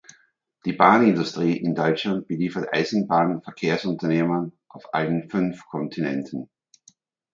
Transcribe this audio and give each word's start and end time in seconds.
Die 0.65 0.73
Bahnindustrie 0.73 1.55
in 1.57 1.75
Deutschland 1.75 2.27
beliefert 2.27 2.73
Eisenbahnverkehrsunternehmen 2.73 4.51
auf 4.67 4.91
allen 4.95 5.29
fünf 5.29 5.67
Kontinenten. 5.67 6.49